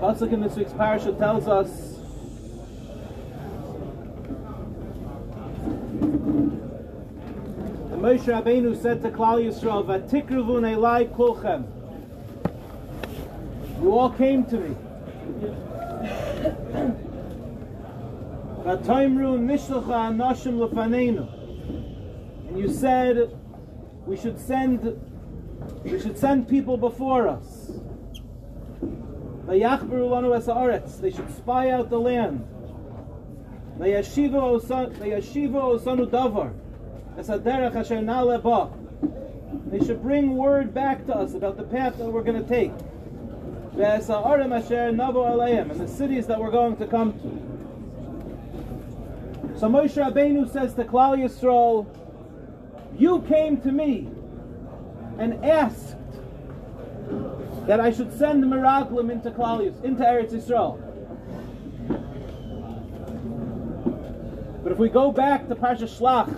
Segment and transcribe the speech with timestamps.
[0.00, 1.96] Pasuk in this week's parasha tells us
[7.90, 11.64] that Moshe Rabbeinu said to Klal Yisrael, "Vatikruvun elai kulchem."
[13.82, 14.76] You all came to me.
[18.64, 21.26] V'toimru nishlocha anashim lefanenu.
[22.48, 23.36] And you said
[24.06, 24.96] we should send
[25.84, 27.70] we should send people before us.
[29.46, 29.60] They
[31.10, 32.46] should spy out the land.
[33.78, 34.02] They
[39.84, 42.72] should bring word back to us about the path that we're going to take.
[43.72, 43.80] And
[45.70, 47.48] the cities that we're going to come to.
[49.58, 51.86] So Moshe Rabbeinu says to Klal Yisrael,
[52.98, 54.08] you came to me
[55.18, 55.96] and asked
[57.66, 60.80] that I should send the Meraglim into Klal into Eretz Yisrael.
[64.62, 66.34] But if we go back to Parsha Shlach,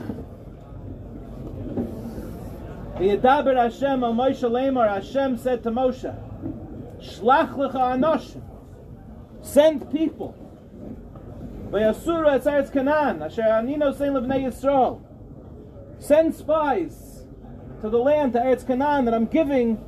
[2.98, 6.14] the Yedaber Hashem Moshe Lemar, Hashem said to Moshe,
[7.01, 8.42] Shlach lecha anoshim,
[9.42, 10.34] send people.
[11.70, 15.01] Vayasura et Eretz Canaan, asher anino sein levnei Yisrael.
[15.98, 17.09] Send spies
[17.81, 19.78] to the land, to Eretz Canaan, that I'm giving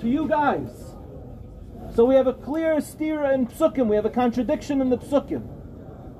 [0.00, 0.94] to you guys.
[1.94, 5.48] So we have a clear stira in Psukim, we have a contradiction in the Psukim.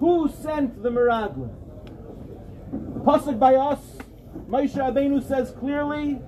[0.01, 1.55] Who sent the Meraglim?
[3.05, 3.99] Pasuk by us,
[4.49, 6.21] Moshe Rabbeinu says clearly,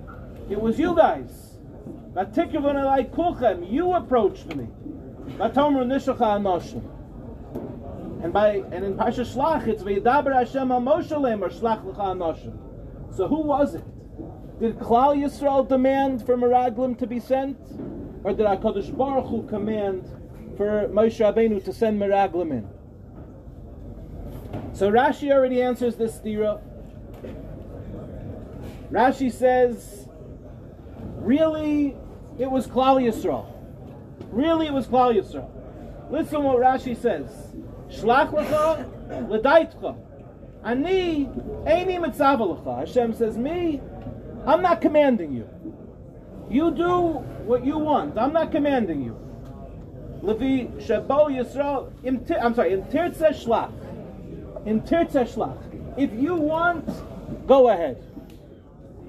[0.49, 1.57] it was you guys.
[2.15, 4.67] You approached me.
[8.23, 12.57] And by and in Pasha Shlach it's Vaydaber Hashem al Moshe Lemer Shlach Lecha Anoshim.
[13.15, 13.83] So who was it?
[14.59, 17.57] Did Klal Yisrael demand for Meraglim to be sent,
[18.23, 20.03] or did Hakadosh Baruch Hu command
[20.55, 22.69] for Moshe Rabbeinu to send Meraglim in?
[24.73, 26.61] So Rashi already answers this stira.
[28.91, 30.07] Rashi says,
[31.17, 31.95] really,
[32.39, 33.47] it was Klal Yisrael.
[34.31, 35.49] Really, it was Klal Yisrael.
[36.11, 37.29] Listen what Rashi says.
[37.89, 38.85] Shlach lecha
[39.27, 39.97] ledaitcha.
[40.63, 41.25] Ani
[41.65, 42.79] eini mitzav lecha.
[42.79, 43.81] Hashem says, me,
[44.45, 45.49] I'm not commanding you.
[46.49, 46.99] You do
[47.45, 48.17] what you want.
[48.17, 49.17] I'm not commanding you.
[50.21, 51.91] Levi shabo Yisrael.
[52.03, 52.73] im I'm sorry.
[52.73, 53.71] In tirtze shlach.
[54.65, 55.57] In tirtze shlach.
[55.97, 56.87] If you want,
[57.47, 58.03] go ahead.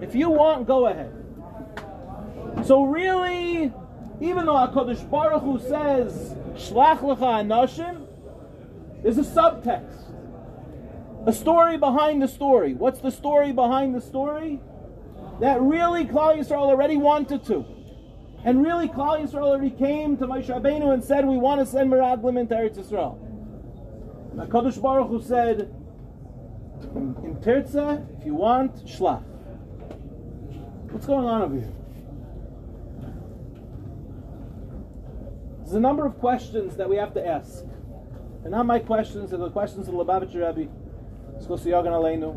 [0.01, 1.13] If you want, go ahead.
[2.65, 3.73] So really,
[4.21, 8.07] even though Hakadosh Baruch Hu says shlach lecha anoshim,
[9.03, 10.13] there's a subtext,
[11.27, 12.75] a story behind the story.
[12.75, 14.61] What's the story behind the story?
[15.45, 17.67] That really Klal Yisrael already wanted to.
[18.47, 21.93] And really Klal Yisrael already came to Moshe Rabbeinu and said, we want to send
[21.93, 23.21] Meraglim into Eretz Yisrael.
[24.33, 25.71] And HaKadosh Baruch Hu said,
[26.95, 29.23] in, in tirtze, if you want, shlach.
[30.91, 31.73] What's going on over here?
[35.59, 37.67] There's a number of questions that we have to ask.
[38.45, 40.73] And not my questions, they're the questions of the Lubavitcher Rebbe,
[41.39, 42.35] Skos Yogan Aleinu,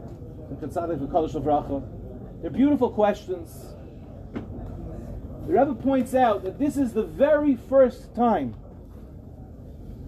[0.50, 1.97] and Katzadik V'Kodesh Lavracha.
[2.42, 3.74] They're beautiful questions.
[4.34, 8.56] The Rebbe points out that this is the very first time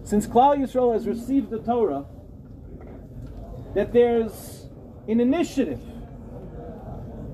[0.04, 2.04] since Klal Yisrael has received the Torah
[3.74, 4.66] that there's
[5.08, 5.80] an initiative,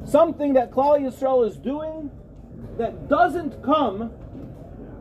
[0.05, 2.11] something that Klal Yisrael is doing
[2.79, 4.13] that doesn't come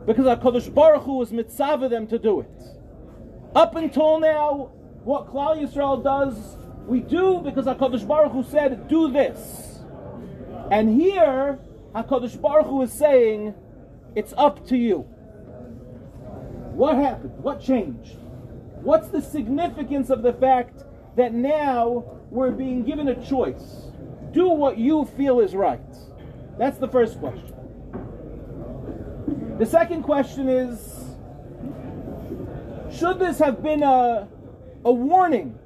[0.06, 2.62] because HaKadosh Baruch Hu was mitzvah them to do it.
[3.54, 4.70] Up until now,
[5.04, 6.56] what Klal Yisrael does,
[6.86, 9.75] we do because HaKadosh Baruch Hu said, do this.
[10.70, 11.58] And here,
[11.94, 13.54] HaKadosh Baruch Hu is saying,
[14.14, 15.00] it's up to you.
[16.72, 17.38] What happened?
[17.42, 18.16] What changed?
[18.82, 20.84] What's the significance of the fact
[21.16, 23.90] that now we're being given a choice?
[24.32, 25.80] Do what you feel is right.
[26.58, 27.54] That's the first question.
[29.58, 31.06] The second question is
[32.92, 34.28] should this have been a,
[34.84, 35.58] a warning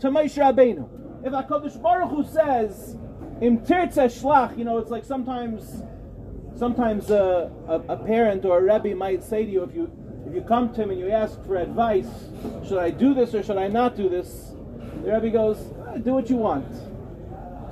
[0.00, 0.88] to Moshe Rabbeinu?
[1.24, 2.96] If HaKadosh Baruch Hu says,
[3.40, 5.82] Im tirtze shlach, you know, it's like sometimes
[6.56, 9.90] sometimes a, a, a parent or a rebbe might say to you, if you
[10.26, 12.08] if you come to him and you ask for advice,
[12.66, 14.52] should I do this or should I not do this?
[15.04, 16.66] The rebbe goes, "Ah, do what you want.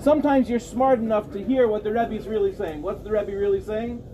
[0.00, 2.80] Sometimes you're smart enough to hear what the rebbe is really saying.
[2.82, 4.04] What's the rebbe really saying?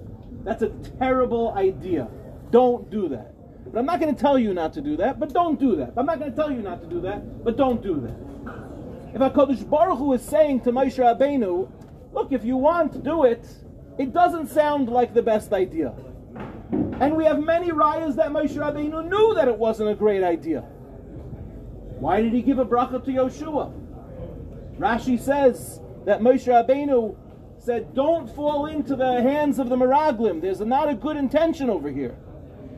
[0.45, 2.09] That's a terrible idea.
[2.51, 3.35] Don't do that.
[3.71, 5.93] But I'm not going to tell you not to do that, but don't do that.
[5.97, 8.32] I'm not going to tell you not to do that, but don't do that.
[9.15, 11.71] If HaKadosh Baruch Hu is saying to Moshe Rabbeinu,
[12.13, 13.47] look, if you want, to do it,
[13.99, 15.93] It doesn't sound like the best idea.
[17.01, 20.61] And we have many rayas that Moshe Rabbeinu knew that it wasn't a great idea.
[22.01, 23.73] Why did he give a bracha to Yoshua?
[24.79, 27.15] Rashi says that Moshe Rabbeinu
[27.59, 30.41] said, "Don't fall into the hands of the Meraglim.
[30.41, 32.17] There's not a good intention over here."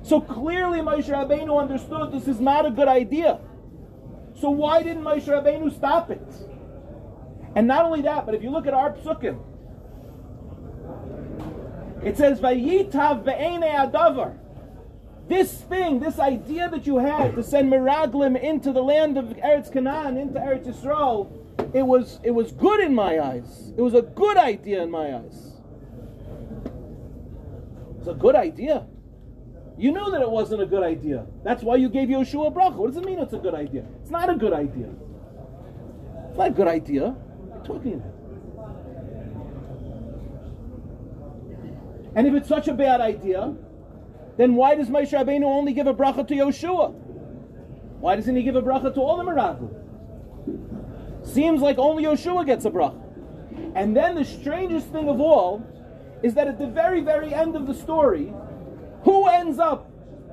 [0.02, 3.38] So clearly, Moshe Rabbeinu understood this is not a good idea.
[4.44, 6.20] So why didn't Moshe Rabbeinu stop it?
[7.56, 9.38] And not only that, but if you look at our psukim,
[12.04, 14.34] it says, "Vayitav adavar."
[15.28, 19.72] This thing, this idea that you had to send Meraglim into the land of Eretz
[19.72, 21.28] Canaan, into Eretz Yisrael,
[21.72, 23.72] it was it was good in my eyes.
[23.78, 25.54] It was a good idea in my eyes.
[27.96, 28.84] It's a good idea.
[29.76, 31.26] You knew that it wasn't a good idea.
[31.42, 32.74] That's why you gave Yoshua bracha.
[32.74, 33.84] What does it mean it's a good idea?
[34.02, 34.88] It's not a good idea.
[36.28, 37.08] It's not a good idea.
[37.08, 38.14] What talking about?
[42.16, 43.54] And if it's such a bad idea,
[44.36, 46.92] then why does Moshe Rabbeinu only give a bracha to Yoshua?
[47.98, 49.74] Why doesn't he give a bracha to all the Meraglim?
[51.26, 53.00] Seems like only Yoshua gets a bracha.
[53.74, 55.64] And then the strangest thing of all
[56.22, 58.32] is that at the very, very end of the story,
[59.04, 59.90] who ends up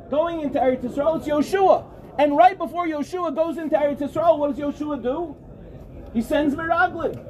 [0.10, 1.18] going into Eretz Yisrael?
[1.18, 1.86] It's Yoshua.
[2.18, 5.36] And right before Yoshua goes into Eretz Yisrael, what does Yoshua do?
[6.14, 7.24] He sends Meraglim.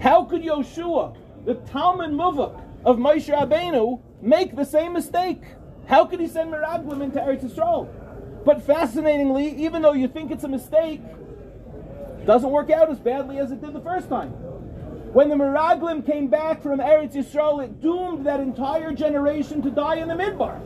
[0.00, 5.42] How could Yoshua, the Talmud Muvak of Moshe Rabbeinu, make the same mistake?
[5.86, 7.88] How could he send Meraglim into Eretz Yisrael?
[8.44, 11.02] But fascinatingly, even though you think it's a mistake,
[12.24, 14.34] doesn't work out as badly as it did the first time.
[15.12, 19.96] When the Meraglim came back from Eretz Yisrael, it doomed that entire generation to die
[19.96, 20.60] in the Midbar.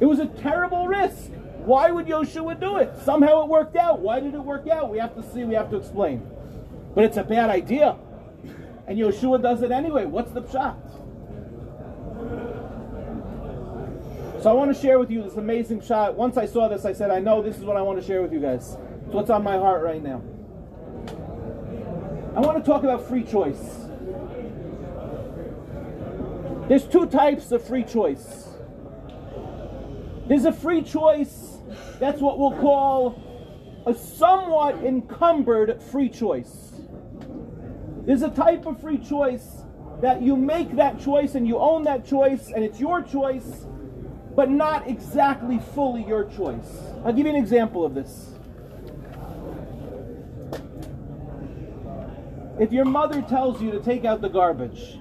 [0.00, 1.30] It was a terrible risk.
[1.66, 2.90] Why would Yoshua do it?
[3.04, 4.00] Somehow it worked out.
[4.00, 4.90] Why did it work out?
[4.90, 6.26] We have to see, we have to explain.
[6.94, 7.94] But it's a bad idea.
[8.86, 10.06] And Yoshua does it anyway.
[10.06, 10.76] What's the pshat?
[14.42, 16.14] So I want to share with you this amazing shot.
[16.14, 18.22] Once I saw this, I said, I know this is what I want to share
[18.22, 18.78] with you guys.
[19.04, 20.22] It's what's on my heart right now.
[22.36, 23.86] I want to talk about free choice.
[26.68, 28.48] There's two types of free choice.
[30.26, 31.56] There's a free choice,
[31.98, 33.24] that's what we'll call
[33.86, 36.72] a somewhat encumbered free choice.
[38.04, 39.62] There's a type of free choice
[40.02, 43.66] that you make that choice and you own that choice and it's your choice,
[44.36, 46.82] but not exactly fully your choice.
[47.04, 48.37] I'll give you an example of this.
[52.60, 54.98] If your mother tells you to take out the garbage,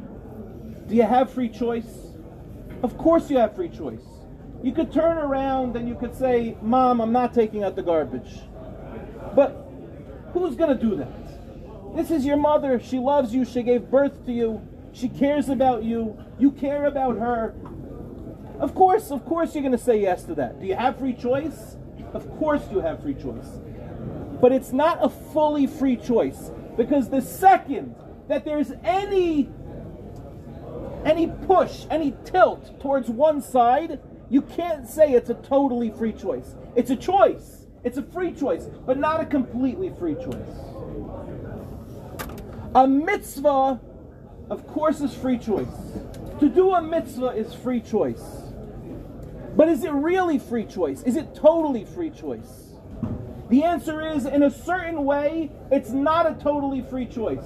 [0.88, 2.14] do you have free choice?
[2.84, 4.04] Of course you have free choice.
[4.62, 8.42] You could turn around and you could say, Mom, I'm not taking out the garbage.
[9.36, 9.68] But
[10.34, 11.96] who's going to do that?
[11.96, 12.80] This is your mother.
[12.80, 13.44] She loves you.
[13.44, 14.62] She gave birth to you.
[14.94, 16.18] She cares about you.
[16.38, 17.56] You care about her.
[18.60, 20.60] Of course, of course, you're going to say yes to that.
[20.60, 21.78] Do you have free choice?
[22.14, 23.48] Of course, you have free choice.
[24.42, 26.52] But it's not a fully free choice.
[26.78, 27.96] Because the second
[28.28, 29.50] that there's any
[31.04, 36.56] any push, any tilt towards one side, you can't say it's a totally free choice.
[36.76, 37.66] It's a choice.
[37.84, 40.50] It's a free choice, but not a completely free choice.
[42.76, 43.80] A mitzvah,
[44.50, 45.68] of course, is free choice.
[46.40, 48.24] To do a mitzvah is free choice.
[49.56, 51.02] But is it really free choice?
[51.04, 52.67] Is it totally free choice?
[53.50, 57.46] The answer is, in a certain way, it's not a totally free choice.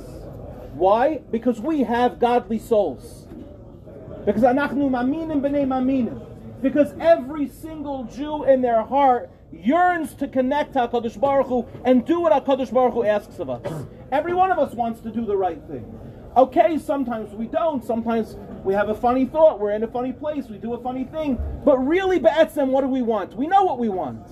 [0.73, 1.19] Why?
[1.29, 3.27] Because we have godly souls.
[4.25, 6.27] Because anachnu b'nei.
[6.61, 12.05] Because every single Jew in their heart yearns to connect to HaKadosh Baruch Hu and
[12.05, 13.85] do what HaKadosh Baruch Hu asks of us.
[14.11, 15.99] Every one of us wants to do the right thing.
[16.37, 17.83] Okay, sometimes we don't.
[17.83, 19.59] Sometimes we have a funny thought.
[19.59, 20.45] We're in a funny place.
[20.47, 21.37] We do a funny thing.
[21.65, 23.35] But really, Be'etzem, what do we want?
[23.35, 24.25] We know what we want.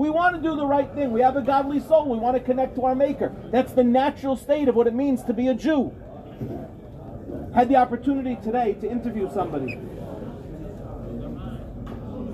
[0.00, 1.12] We want to do the right thing.
[1.12, 2.08] We have a godly soul.
[2.08, 3.34] We want to connect to our Maker.
[3.52, 5.92] That's the natural state of what it means to be a Jew.
[7.54, 9.78] Had the opportunity today to interview somebody.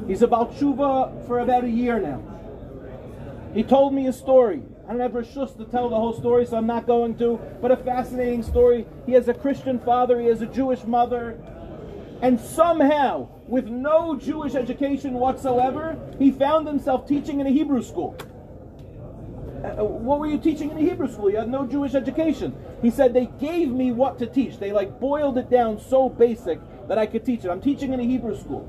[0.07, 2.23] He's about tshuva for about a year now.
[3.53, 4.63] He told me a story.
[4.87, 7.41] I don't have rishus to tell the whole story, so I'm not going to.
[7.61, 8.87] But a fascinating story.
[9.07, 10.21] He has a Christian father.
[10.21, 11.37] He has a Jewish mother.
[12.23, 18.17] And somehow, with no Jewish education whatsoever, he found himself teaching in a Hebrew school.
[19.65, 21.31] Uh, what were you teaching in a Hebrew school?
[21.31, 22.55] You had no Jewish education.
[22.83, 24.59] He said they gave me what to teach.
[24.59, 27.51] They like boiled it down so basic that I could teach it.
[27.51, 28.69] I'm teaching in a Hebrew school.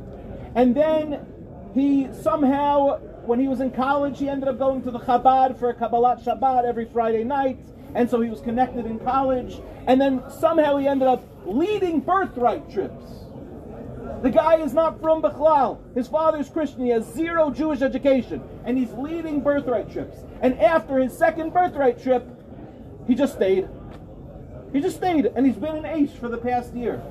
[0.56, 1.26] And then
[1.74, 5.70] he somehow, when he was in college, he ended up going to the Chabad for
[5.70, 7.60] a Kabbalat Shabbat every Friday night.
[7.94, 9.60] And so he was connected in college.
[9.88, 13.27] And then somehow he ended up leading birthright trips.
[14.22, 15.80] The guy is not from Bechlal.
[15.96, 16.82] His father's Christian.
[16.82, 18.42] He has zero Jewish education.
[18.66, 20.18] And he's leading birthright trips.
[20.42, 22.28] And after his second birthright trip,
[23.08, 23.68] he just stayed.
[24.74, 25.28] He just stayed.
[25.28, 27.02] And he's been an ace for the past year.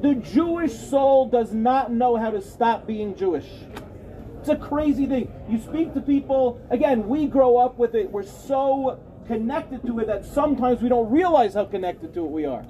[0.00, 3.48] The Jewish soul does not know how to stop being Jewish.
[4.40, 5.32] It's a crazy thing.
[5.48, 8.10] You speak to people, again, we grow up with it.
[8.10, 12.44] We're so connected to it that sometimes we don't realize how connected to it we
[12.44, 12.64] are.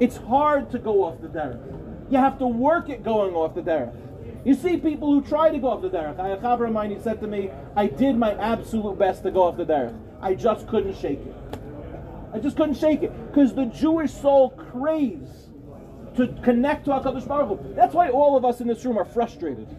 [0.00, 1.81] It's hard to go off the derech.
[2.12, 3.96] You have to work at going off the derech.
[4.44, 6.20] You see people who try to go off the derech.
[6.20, 9.44] I, chaver of mine, he said to me, I did my absolute best to go
[9.44, 9.98] off the derech.
[10.20, 11.34] I just couldn't shake it.
[12.34, 13.12] I just couldn't shake it.
[13.28, 15.30] Because the Jewish soul craves
[16.16, 17.74] to connect to HaKadosh Baruch Hu.
[17.74, 19.74] That's why all of us in this room are frustrated.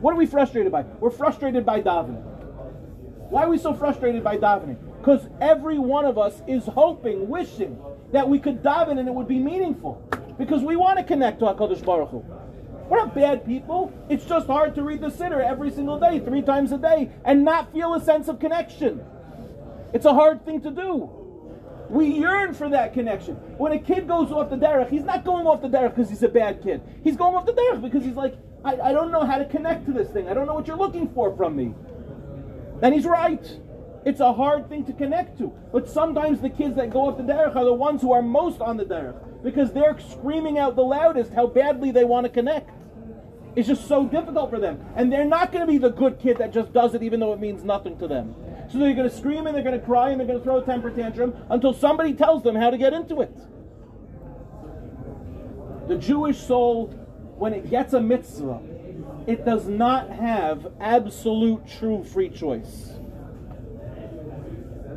[0.00, 0.82] What are we frustrated by?
[1.00, 2.22] We're frustrated by davening.
[3.28, 4.76] Why are we so frustrated by davening?
[4.98, 7.76] Because every one of us is hoping, wishing
[8.12, 10.00] that we could daven and it would be meaningful.
[10.38, 12.24] Because we want to connect to HaKadosh Baruch Hu.
[12.88, 13.92] We're not bad people.
[14.08, 17.44] It's just hard to read the Siddur every single day, three times a day, and
[17.44, 19.04] not feel a sense of connection.
[19.92, 21.10] It's a hard thing to do.
[21.88, 23.34] We yearn for that connection.
[23.58, 26.22] When a kid goes off the derech, he's not going off the derech because he's
[26.22, 26.82] a bad kid.
[27.02, 29.86] He's going off the derech because he's like, I, I don't know how to connect
[29.86, 30.28] to this thing.
[30.28, 31.74] I don't know what you're looking for from me.
[32.82, 33.44] And he's right.
[34.06, 35.52] It's a hard thing to connect to.
[35.72, 38.60] But sometimes the kids that go off the derech are the ones who are most
[38.60, 42.70] on the derech because they're screaming out the loudest how badly they want to connect.
[43.56, 44.80] It's just so difficult for them.
[44.94, 47.32] And they're not going to be the good kid that just does it even though
[47.32, 48.36] it means nothing to them.
[48.70, 50.58] So they're going to scream and they're going to cry and they're going to throw
[50.58, 53.36] a temper tantrum until somebody tells them how to get into it.
[55.88, 56.88] The Jewish soul,
[57.36, 58.60] when it gets a mitzvah,
[59.26, 62.95] it does not have absolute true free choice.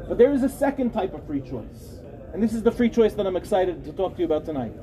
[0.09, 1.99] But there is a second type of free choice.
[2.33, 4.75] And this is the free choice that I'm excited to talk to you about tonight.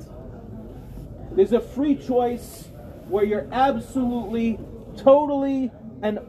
[1.33, 2.69] There's a free choice
[3.09, 4.59] where you're absolutely,
[4.97, 6.21] totally, and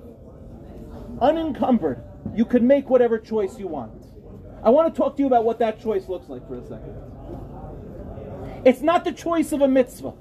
[1.22, 2.04] unencumbered
[2.36, 4.06] you can make whatever choice you want.
[4.64, 6.96] I want to talk to you about what that choice looks like for a second.
[8.66, 10.14] It's not the choice of a mitzvah.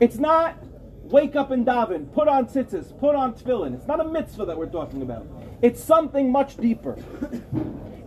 [0.00, 0.56] It's not
[1.02, 3.74] wake up and daven, put on tzitzis, put on tefillin.
[3.74, 5.26] It's not a mitzvah that we're talking about.
[5.62, 6.96] It's something much deeper.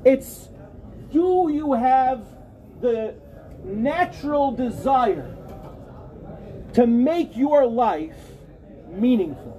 [0.04, 0.50] It's
[1.12, 2.28] do you have
[2.82, 3.16] the
[3.64, 5.34] natural desire
[6.74, 8.18] to make your life
[8.92, 9.54] meaningful?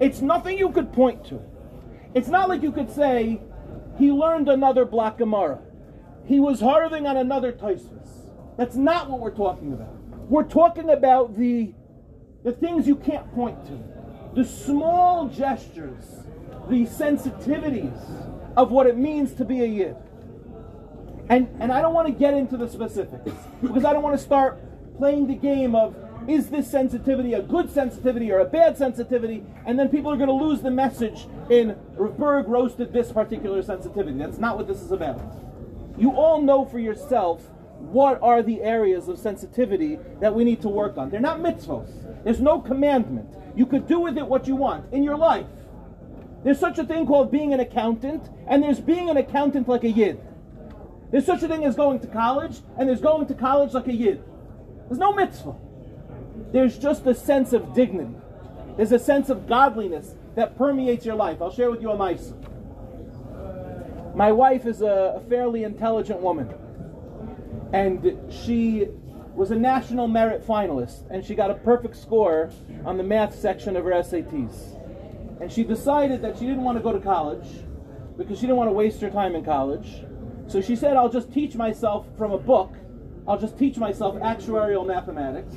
[0.00, 1.40] It's nothing you could point to.
[2.14, 3.40] It's not like you could say,
[3.98, 5.60] he learned another Blatt Gemara.
[6.26, 8.08] He was harving on another Tosfos.
[8.56, 9.94] That's not what we're talking about.
[10.28, 11.72] We're talking about the,
[12.42, 13.78] the things you can't point to.
[14.34, 16.25] The small gestures,
[16.68, 17.98] the sensitivities
[18.56, 19.96] of what it means to be a Yid.
[21.28, 24.22] And, and I don't want to get into the specifics because I don't want to
[24.22, 24.60] start
[24.96, 25.96] playing the game of
[26.28, 29.44] is this sensitivity a good sensitivity or a bad sensitivity?
[29.64, 34.18] And then people are going to lose the message in Burg roasted this particular sensitivity.
[34.18, 35.20] That's not what this is about.
[35.96, 40.68] You all know for yourself what are the areas of sensitivity that we need to
[40.68, 41.10] work on.
[41.10, 42.24] They're not mitzvos.
[42.24, 43.28] There's no commandment.
[43.54, 45.46] You could do with it what you want in your life.
[46.46, 49.90] There's such a thing called being an accountant, and there's being an accountant like a
[49.90, 50.18] yid.
[51.10, 53.92] There's such a thing as going to college, and there's going to college like a
[53.92, 54.24] yid.
[54.88, 55.56] There's no mitzvah
[56.52, 58.14] there's just a sense of dignity.
[58.76, 61.40] There's a sense of godliness that permeates your life.
[61.40, 62.32] I'll share with you a mice.
[64.14, 66.52] My wife is a, a fairly intelligent woman,
[67.72, 68.88] and she
[69.34, 72.50] was a national merit finalist, and she got a perfect score
[72.84, 74.75] on the math section of her SATs.
[75.40, 77.46] And she decided that she didn't want to go to college
[78.16, 80.02] because she didn't want to waste her time in college.
[80.48, 82.74] So she said, I'll just teach myself from a book,
[83.28, 85.54] I'll just teach myself actuarial mathematics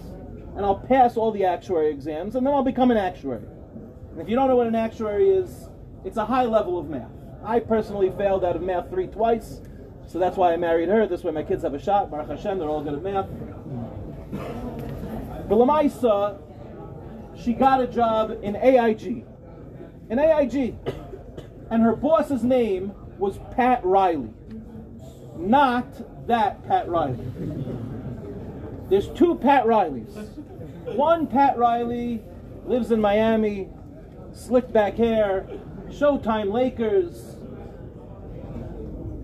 [0.55, 3.45] and I'll pass all the actuary exams, and then I'll become an actuary.
[4.11, 5.69] And if you don't know what an actuary is,
[6.03, 7.11] it's a high level of math.
[7.45, 9.61] I personally failed out of math three twice,
[10.05, 11.07] so that's why I married her.
[11.07, 12.11] This way my kids have a shot.
[12.11, 13.27] Baruch Hashem, they're all good at math.
[15.47, 16.41] But Lamaisa,
[17.41, 19.25] she got a job in AIG.
[20.09, 20.75] In AIG.
[21.69, 24.29] And her boss's name was Pat Riley.
[25.37, 27.25] Not that Pat Riley.
[28.89, 30.15] There's two Pat Rileys.
[30.95, 32.23] One Pat Riley
[32.65, 33.69] lives in Miami,
[34.31, 35.47] slicked back hair,
[35.89, 37.35] Showtime Lakers.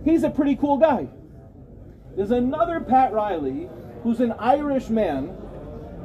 [0.04, 1.08] He's a pretty cool guy.
[2.15, 3.70] There's another Pat Riley
[4.04, 5.36] who's an Irish man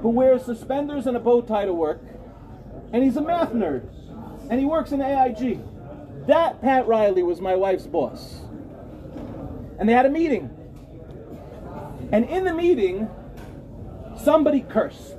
[0.00, 2.00] who wears suspenders and a bow tie to work,
[2.92, 3.86] and he's a math nerd,
[4.50, 5.60] and he works in AIG.
[6.26, 8.40] That Pat Riley was my wife's boss.
[9.78, 10.50] And they had a meeting.
[12.12, 13.08] And in the meeting,
[14.18, 15.14] somebody cursed.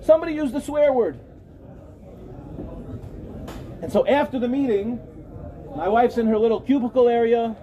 [0.00, 1.18] Somebody used a swear word.
[3.82, 5.00] And so after the meeting,
[5.76, 7.56] my wife's in her little cubicle area,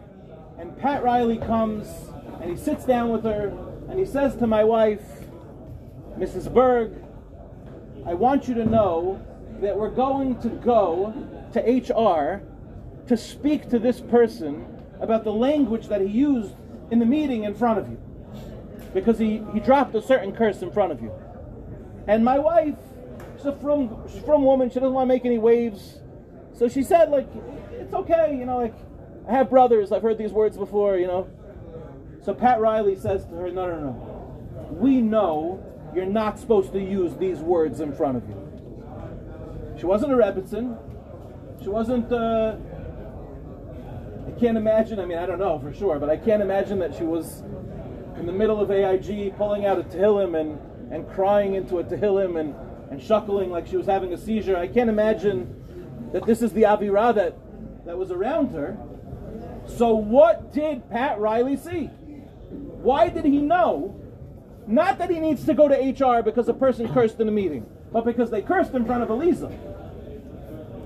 [0.58, 1.88] and Pat Riley comes
[2.42, 3.48] and he sits down with her
[3.90, 5.04] and he says to my wife,
[6.18, 6.54] Mrs.
[6.54, 6.94] Burg,
[8.06, 9.26] I want you to know
[9.62, 11.14] that we're going to go
[11.54, 12.42] to HR
[13.08, 14.66] to speak to this person
[15.00, 16.54] about the language that he used
[16.92, 17.98] in the meeting in front of you.
[18.94, 21.12] Because he, he dropped a certain curse in front of you.
[22.08, 22.76] And my wife,
[23.38, 26.00] she's a frum, she's frum woman, she doesn't want to make any waves.
[26.54, 27.28] So she said, like,
[27.74, 28.76] it's okay, you know, like,
[29.28, 31.28] I have brothers, I've heard these words before, you know.
[32.24, 34.68] So Pat Riley says to her, no, no, no.
[34.72, 38.45] We know you're not supposed to use these words in front of you.
[39.86, 40.80] She wasn't a Rebbitzin.
[41.62, 42.56] She wasn't, uh,
[44.26, 46.96] I can't imagine, I mean, I don't know for sure, but I can't imagine that
[46.96, 47.44] she was
[48.18, 50.58] in the middle of AIG pulling out a Tehillim and,
[50.92, 52.56] and crying into a Tehillim and,
[52.90, 54.58] and shuckling like she was having a seizure.
[54.58, 57.38] I can't imagine that this is the Avirah that,
[57.86, 58.76] that was around her.
[59.68, 61.92] So, what did Pat Riley see?
[62.82, 64.02] Why did he know?
[64.66, 67.68] Not that he needs to go to HR because a person cursed in a meeting,
[67.92, 69.56] but because they cursed in front of Elisa.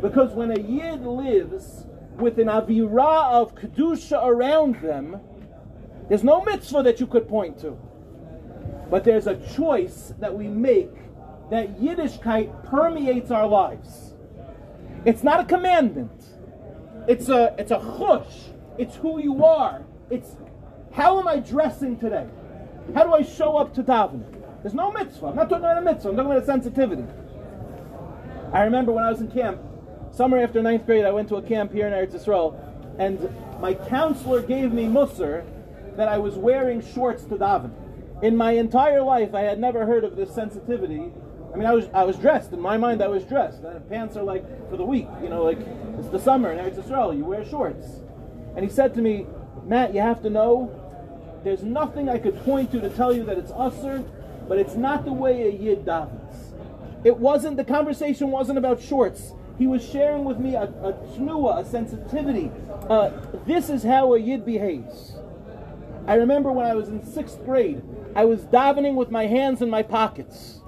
[0.02, 1.86] Because when a Yid lives
[2.18, 5.20] with an Avirah of Kedusha around them,
[6.08, 7.78] there's no mitzvah that you could point to.
[8.90, 10.92] But there's a choice that we make
[11.52, 14.14] that Yiddishkeit permeates our lives.
[15.06, 16.12] It's not a commandment.
[17.08, 18.54] It's a it's a chush.
[18.78, 19.84] It's who you are.
[20.10, 20.36] It's
[20.92, 22.28] how am I dressing today?
[22.96, 24.26] How do I show up to davening?
[24.62, 25.28] There's no mitzvah.
[25.28, 26.10] I'm not talking about a mitzvah.
[26.10, 27.06] I'm talking about a sensitivity.
[28.52, 29.62] I remember when I was in camp,
[30.12, 32.58] summer after ninth grade, I went to a camp here in Eretz Yisrael,
[32.98, 35.46] and my counselor gave me musr
[35.96, 37.72] that I was wearing shorts to daven.
[38.22, 41.12] In my entire life, I had never heard of this sensitivity
[41.54, 42.54] I mean, I was I was dressed.
[42.54, 43.64] In my mind, I was dressed.
[43.90, 45.08] Pants are like for the week.
[45.22, 45.60] You know, like
[45.98, 47.16] it's the summer in Eretz Yisrael.
[47.18, 48.02] You wear shorts.
[48.56, 49.26] And he said to me,
[49.66, 50.72] Matt, you have to know,
[51.44, 54.04] there's nothing I could point to to tell you that it's usher,
[54.48, 56.54] but it's not the way a yid davens.
[57.04, 57.58] It wasn't.
[57.58, 59.34] The conversation wasn't about shorts.
[59.60, 62.50] He was sharing with me a, a a sensitivity.
[62.90, 63.12] Uh,
[63.46, 65.16] this is how a yid behaves.
[66.08, 67.84] I remember when I was in sixth grade,
[68.16, 70.60] I was davening with my hands in my pockets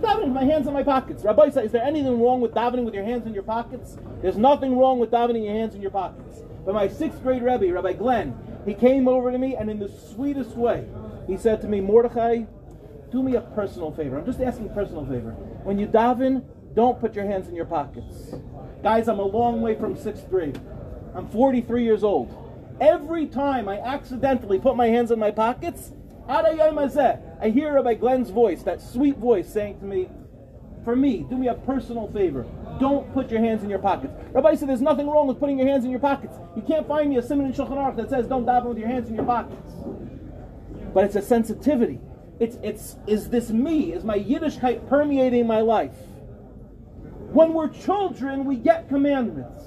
[0.00, 1.24] davening with my hands in my pockets.
[1.24, 3.96] Rabbi said, is there anything wrong with davening with your hands in your pockets?
[4.22, 6.42] There's nothing wrong with davening your hands in your pockets.
[6.64, 9.88] But my sixth grade Rebbe, Rabbi Glenn, he came over to me and in the
[9.88, 10.86] sweetest way,
[11.26, 12.44] he said to me, Mordechai,
[13.10, 14.18] do me a personal favor.
[14.18, 15.30] I'm just asking a personal favor.
[15.64, 18.34] When you daven, don't put your hands in your pockets.
[18.82, 20.60] Guys, I'm a long way from sixth grade.
[21.14, 22.36] I'm 43 years old.
[22.80, 25.92] Every time I accidentally put my hands in my pockets,
[26.28, 30.08] I hear Rabbi Glenn's voice, that sweet voice saying to me,
[30.84, 32.46] for me, do me a personal favor.
[32.78, 34.14] Don't put your hands in your pockets.
[34.32, 36.36] Rabbi said there's nothing wrong with putting your hands in your pockets.
[36.56, 38.88] You can't find me a siman in Shulchan Aruch that says don't daven with your
[38.88, 39.72] hands in your pockets.
[40.94, 42.00] But it's a sensitivity.
[42.38, 43.92] It's, it's, is this me?
[43.92, 45.92] Is my Yiddishkeit permeating my life?
[47.32, 49.64] When we're children, we get commandments.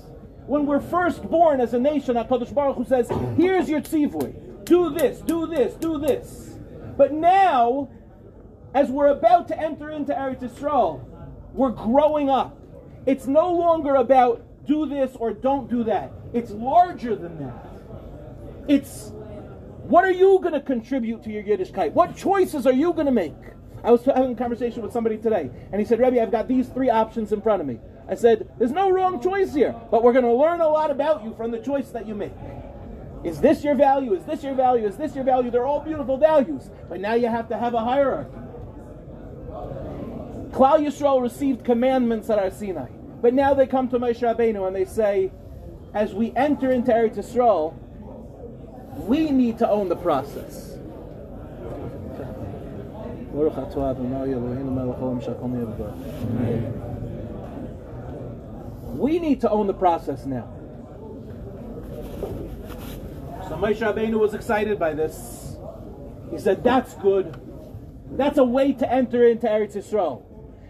[0.47, 4.65] When we're first born as a nation, HaKadosh Baruch Hu says, here's your tzivui.
[4.65, 6.57] Do this, do this, do this.
[6.97, 7.89] But now,
[8.73, 11.05] as we're about to enter into Eretz Yisrael,
[11.53, 12.57] we're growing up.
[13.05, 16.11] It's no longer about do this or don't do that.
[16.33, 17.65] It's larger than that.
[18.67, 19.11] It's
[19.83, 21.91] what are you going to contribute to your Yiddishkeit?
[21.91, 23.35] What choices are you going to make?
[23.83, 26.67] I was having a conversation with somebody today, and he said, Rebbe, I've got these
[26.69, 27.79] three options in front of me.
[28.07, 31.23] I said, There's no wrong choice here, but we're going to learn a lot about
[31.23, 32.33] you from the choice that you make.
[33.23, 34.13] Is this your value?
[34.13, 34.85] Is this your value?
[34.87, 35.49] Is this your value?
[35.49, 36.69] They're all beautiful values.
[36.89, 38.37] But now you have to have a hierarchy.
[40.51, 42.89] Klal Yisrael received commandments at Har Sinai.
[43.21, 45.31] But now they come to Moshe Rabbeinu and they say,
[45.93, 47.73] as we enter into Eretz Yisrael,
[49.05, 50.72] we need to own the process.
[58.95, 60.47] We need to own the process now.
[63.49, 65.57] So Moshe Rabbeinu was excited by this.
[66.31, 67.35] He said, that's good.
[68.11, 70.23] That's a way to enter into Eretz Yisrael.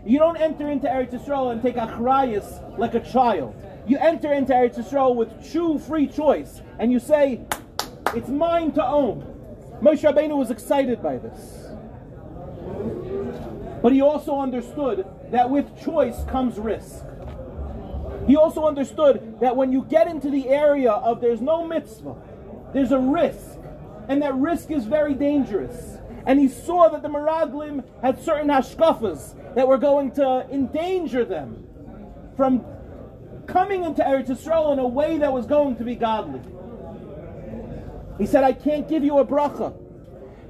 [0.06, 3.56] You don't enter into Eretz Yisrael and take achrayas like a child.
[3.86, 7.42] You enter into Eretz Yisrael with true free choice, and you say,
[8.14, 9.26] "It's mine to own."
[9.82, 11.63] Moshe Rabbeinu was excited by this,
[13.84, 17.04] but he also understood that with choice comes risk.
[18.26, 22.16] He also understood that when you get into the area of there's no mitzvah,
[22.74, 23.60] there's a risk.
[24.08, 25.98] and that risk is very dangerous.
[26.26, 31.66] And he saw that the Meraglim had certain hashkafas that were going to endanger them
[32.36, 32.66] from
[33.46, 36.42] coming into Eretz Yisrael in a way that was going to be godly.
[38.18, 39.74] He said, I can't give you a bracha.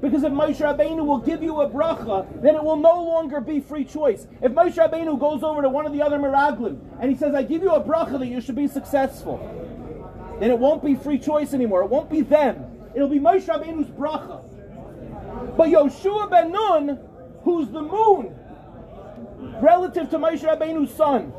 [0.04, 3.62] Because if Moshe Rabbeinu will give you a bracha, then it will no longer be
[3.62, 4.28] free choice.
[4.42, 7.44] If Moshe Rabbeinu goes over to one of the other Meraglim and he says, I
[7.44, 9.38] give you a bracha that you should be successful,
[10.42, 11.84] then it won't be free choice anymore.
[11.84, 12.66] It won't be them.
[12.94, 14.44] It'll be Moshe Rabbeinu's bracha.
[15.56, 17.00] But Yoshua ben Nun,
[17.46, 18.36] who's the moon,
[19.62, 21.32] relative to Moshe Rabbeinu's sun,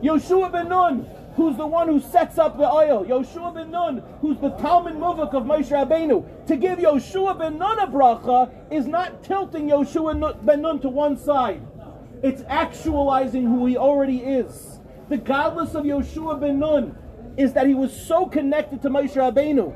[0.00, 3.04] Yoshua ben Nun, who's the one who sets up the oil.
[3.04, 6.46] Yoshua ben Nun, who's the Talmud Muvak of Moshe Rabbeinu.
[6.46, 11.16] To give Yoshua ben Nun a bracha is not tilting Yoshua ben Nun to one
[11.16, 11.66] side.
[12.22, 14.80] It's actualizing who he already is.
[15.08, 16.96] The gadlus of Yoshua ben Nun
[17.36, 19.74] is that he was so connected to Moshe Rabbeinu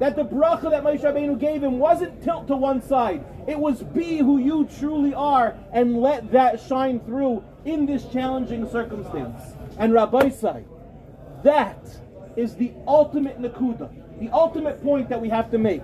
[0.00, 3.24] that the bracha that Moshe Rabbeinu gave him wasn't tilt to one side.
[3.46, 8.68] It was be who you truly are and let that shine through in this challenging
[8.68, 9.40] circumstance.
[9.78, 10.64] And Rabbi Sai,
[11.44, 11.78] that
[12.36, 15.82] is the ultimate nakuda, the ultimate point that we have to make.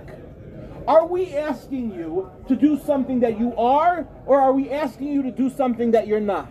[0.89, 5.23] Are we asking you to do something that you are, or are we asking you
[5.23, 6.51] to do something that you're not?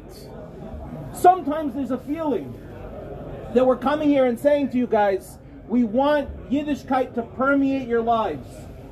[1.13, 2.53] Sometimes there's a feeling
[3.53, 8.01] that we're coming here and saying to you guys, we want Yiddishkeit to permeate your
[8.01, 8.47] lives,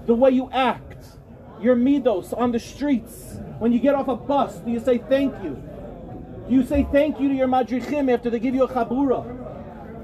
[0.05, 1.05] the way you act,
[1.61, 3.37] your midos on the streets.
[3.59, 5.61] When you get off a bus, do you say thank you?
[6.47, 9.46] Do you say thank you to your madrichim after they give you a chabura?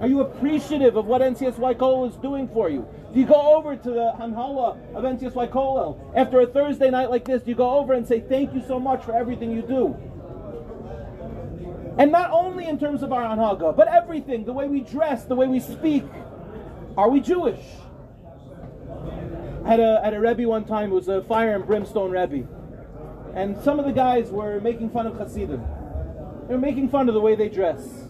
[0.04, 2.86] Are you appreciative of what NCSY Kollel is doing for you?
[3.13, 7.24] Do you go over to the Hanhala of NCSY Kollel after a Thursday night like
[7.24, 7.42] this?
[7.42, 9.96] Do you go over and say thank you so much for everything you do?
[11.98, 15.36] And not only in terms of our Anhaga, but everything, the way we dress, the
[15.36, 16.04] way we speak.
[16.98, 17.63] Are we Jewish?
[19.63, 22.46] I had a, had a Rebbe one time, it was a fire and brimstone Rebbe.
[23.36, 25.63] And some of the guys were making fun of Hasidim.
[26.50, 28.03] They were making fun of the way they dress.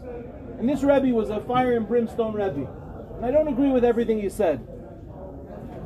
[0.59, 2.67] And this Rebbe was a fire and brimstone Rebbe.
[3.15, 4.67] And I don't agree with everything he said.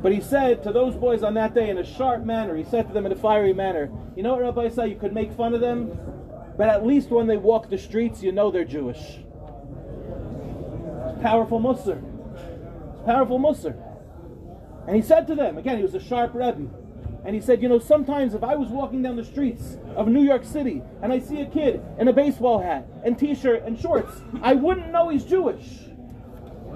[0.02, 2.86] But he said to those boys on that day in a sharp manner, he said
[2.88, 4.90] to them in a fiery manner, You know what, Rabbi said?
[4.90, 5.98] You could make fun of them,
[6.56, 8.98] but at least when they walk the streets, you know they're Jewish.
[11.08, 12.00] It's powerful Musser.
[12.94, 13.76] It's powerful Musser.
[14.86, 16.68] And he said to them, again, he was a sharp Rebbe.
[17.24, 20.22] And he said, you know, sometimes if I was walking down the streets of New
[20.22, 24.22] York City and I see a kid in a baseball hat and t-shirt and shorts,
[24.40, 25.66] I wouldn't know he's Jewish.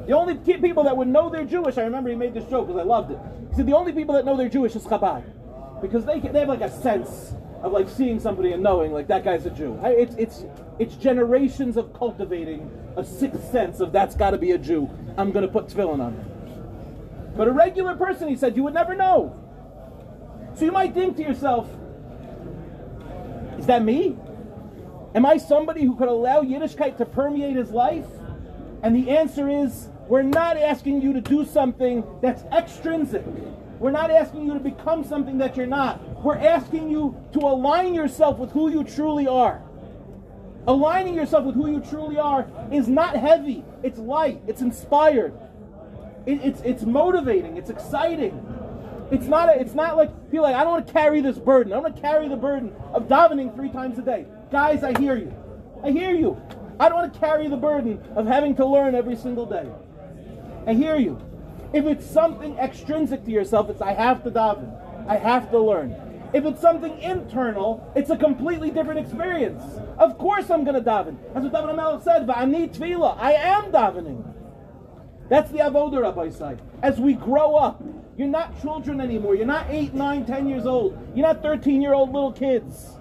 [0.07, 2.81] The only people that would know they're Jewish, I remember he made this joke because
[2.81, 3.19] I loved it.
[3.51, 5.23] He said the only people that know they're Jewish is Chabad,
[5.81, 9.23] because they they have like a sense of like seeing somebody and knowing like that
[9.23, 9.79] guy's a Jew.
[9.85, 10.45] It's it's
[10.81, 14.91] it's generations of cultivating a sixth sense of that's got to be a Jew.
[15.17, 16.25] I'm going to put tefillin on him.
[17.37, 19.42] But a regular person, he said, you would never know.
[20.55, 21.69] So you might think to yourself,
[23.59, 24.17] is that me?
[25.15, 28.07] Am I somebody who could allow Yiddishkeit to permeate his life?
[28.83, 33.25] And the answer is, we're not asking you to do something that's extrinsic.
[33.79, 36.23] We're not asking you to become something that you're not.
[36.23, 39.63] We're asking you to align yourself with who you truly are.
[40.67, 45.35] Aligning yourself with who you truly are is not heavy, it's light, it's inspired,
[46.25, 48.33] it, it's, it's motivating, it's exciting.
[49.13, 51.73] It's not, a, it's not like, feel like, I don't want to carry this burden.
[51.73, 54.25] I don't want to carry the burden of davening three times a day.
[54.51, 55.35] Guys, I hear you.
[55.85, 56.41] I hear you.
[56.81, 59.69] I don't want to carry the burden of having to learn every single day.
[60.67, 61.21] I hear you.
[61.75, 65.07] If it's something extrinsic to yourself, it's I have to daven.
[65.07, 65.95] I have to learn.
[66.33, 69.63] If it's something internal, it's a completely different experience.
[69.99, 71.19] Of course I'm going to daven.
[71.35, 73.19] That's what David HaMelech said, Va'ani tefillah.
[73.19, 74.25] I am davening.
[75.29, 76.63] That's the avodah Rabbi side.
[76.83, 77.83] As we grow up,
[78.23, 79.35] you're not children anymore.
[79.35, 80.97] You're not 8, 9, 10 years old.
[81.13, 82.93] You're not 13 year old little kids.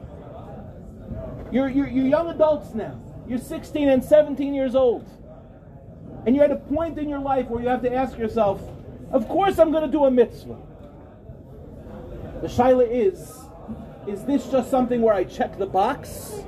[1.52, 3.00] You're, you're, you're young adults now.
[3.28, 5.08] You're 16 and 17 years old.
[6.26, 8.62] And you're at a point in your life where you have to ask yourself,
[9.12, 10.58] of course I'm going to do a mitzvah.
[12.42, 13.32] The shaila is,
[14.08, 16.42] is this just something where I check the box?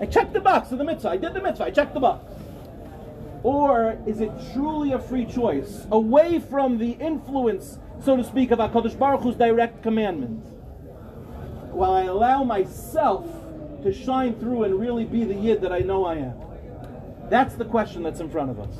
[0.00, 1.10] I checked the box of the mitzvah.
[1.10, 1.64] I did the mitzvah.
[1.64, 2.24] I checked the box.
[3.44, 8.58] Or is it truly a free choice, away from the influence, so to speak, of
[8.58, 10.44] HaKadosh Baruch Hu's direct commandment?
[11.72, 13.26] While I allow myself
[13.82, 16.34] to shine through and really be the yid that I know I am?
[17.28, 18.74] That's the question that's in front of us.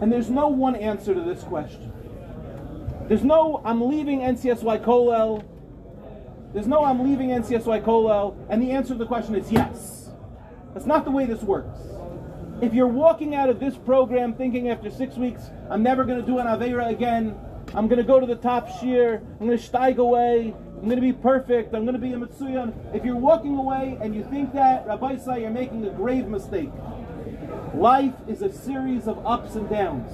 [0.00, 1.92] And there's no one answer to this question.
[3.08, 5.44] There's no, I'm leaving NCSY Kollel.
[6.52, 8.36] There's no, I'm leaving NCSY Kollel.
[8.48, 10.10] And the answer to the question is yes.
[10.74, 11.78] That's not the way this works.
[12.60, 16.26] If you're walking out of this program thinking after six weeks, I'm never going to
[16.26, 17.38] do an Aveira again,
[17.72, 20.96] I'm going to go to the top shiur, I'm going to steig away, I'm going
[20.96, 22.74] to be perfect, I'm going to be a Mitsuyan.
[22.92, 26.70] If you're walking away and you think that, Rabbi Say, you're making a grave mistake.
[27.74, 30.10] Life is a series of ups and downs.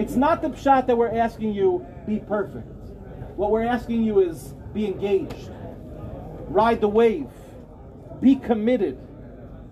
[0.00, 2.66] It's not the shot that we're asking you be perfect.
[3.36, 5.48] What we're asking you is be engaged,
[6.48, 7.28] ride the wave,
[8.20, 8.98] be committed,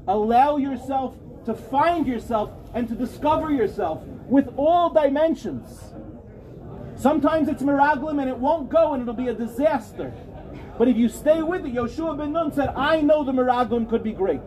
[0.06, 5.92] allow yourself to find yourself and to discover yourself with all dimensions.
[6.96, 10.12] Sometimes it's meraglim and it won't go and it'll be a disaster.
[10.78, 14.02] But if you stay with it, Yoshua ben Nun said, I know the meraglim could
[14.02, 14.40] be great.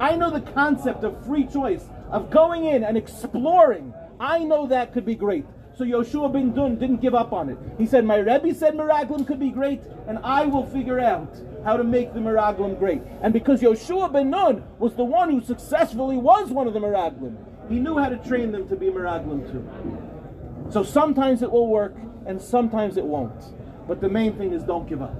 [0.00, 3.92] I know the concept of free choice, of going in and exploring.
[4.20, 5.44] I know that could be great.
[5.78, 7.56] So Yoshua ben Nun didn't give up on it.
[7.78, 11.32] He said, My Rebbe said Meraglim could be great, and I will figure out
[11.64, 13.00] how to make the Meraglim great.
[13.22, 17.36] And because Yoshua ben Nun was the one who successfully was one of the Meraglim,
[17.68, 20.72] he knew how to train them to be Meraglim too.
[20.72, 21.94] So sometimes it will work,
[22.26, 23.40] and sometimes it won't.
[23.86, 25.14] But the main thing is don't give up.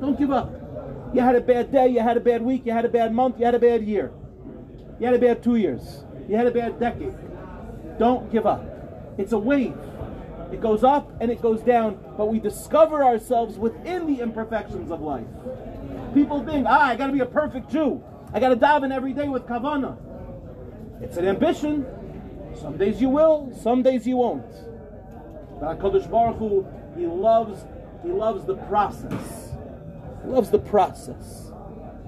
[0.00, 0.52] Don't give up.
[1.12, 3.40] You had a bad day, you had a bad week, you had a bad month,
[3.40, 4.12] you had a bad year.
[5.00, 6.04] You had a bad two years.
[6.28, 7.16] You had a bad decade.
[7.98, 8.71] Don't give up.
[9.18, 9.76] It's a wave.
[10.52, 15.00] It goes up and it goes down, but we discover ourselves within the imperfections of
[15.00, 15.26] life.
[16.14, 18.02] People think, ah, I gotta be a perfect Jew.
[18.32, 19.96] I gotta daven every day with kavana.
[21.00, 21.86] It's an ambition.
[22.60, 24.52] Some days you will, some days you won't.
[25.58, 27.64] But HaKadosh Baruch Hu, He loves,
[28.02, 29.52] He loves the process.
[30.22, 31.50] He loves the process.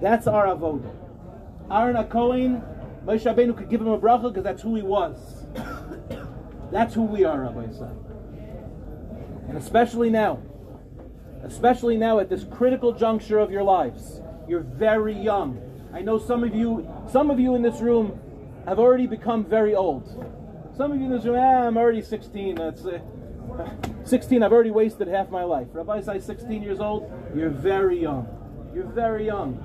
[0.01, 0.95] That's our avodah.
[1.71, 2.62] Aaron HaKohen,
[3.07, 5.44] Moshe Rabbeinu could give him a bracha because that's who he was.
[6.75, 7.95] That's who we are, Rabbi Isai.
[9.49, 10.43] And especially now,
[11.45, 15.63] especially now at this critical juncture of your lives, you're very young.
[15.93, 18.19] I know some of you, some of you in this room
[18.67, 20.05] have already become very old.
[20.77, 22.57] Some of you in this room, ah, I'm already 16.
[22.57, 22.99] That's uh,
[24.05, 24.43] 16.
[24.43, 25.69] I've already wasted half my life.
[25.73, 27.09] Rabbi Isai, 16 years old.
[27.37, 28.27] You're very young.
[28.75, 29.63] You're very young.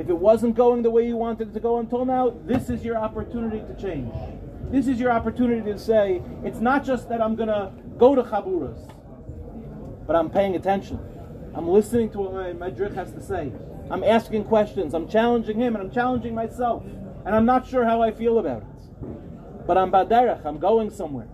[0.00, 2.84] If it wasn't going the way you wanted it to go until now, this is
[2.84, 4.12] your opportunity to change.
[4.70, 8.22] This is your opportunity to say, it's not just that I'm going to go to
[8.22, 8.90] Chaburas,
[10.06, 10.98] but I'm paying attention.
[11.54, 13.52] I'm listening to what my, drich has to say.
[13.90, 14.94] I'm asking questions.
[14.94, 16.84] I'm challenging him and I'm challenging myself.
[17.24, 19.66] And I'm not sure how I feel about it.
[19.66, 20.44] But I'm baderech.
[20.44, 21.28] I'm going somewhere.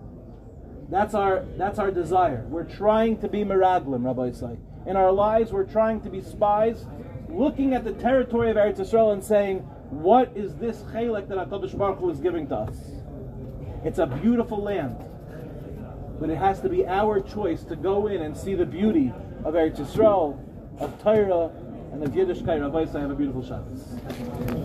[0.89, 2.45] That's our that's our desire.
[2.49, 4.57] We're trying to be meraglim, Rabbi say.
[4.85, 6.85] In our lives, we're trying to be spies,
[7.29, 11.77] looking at the territory of Eretz Yisrael and saying, "What is this chaylik that Hakadosh
[11.77, 13.00] Baruch Hu is giving to us?"
[13.83, 14.97] It's a beautiful land,
[16.19, 19.11] but it has to be our choice to go in and see the beauty
[19.43, 20.37] of Eretz Yisrael,
[20.79, 21.51] of Torah,
[21.91, 22.61] and of Yiddishkeit.
[22.61, 24.60] Rabbi say, have a beautiful Shabbos.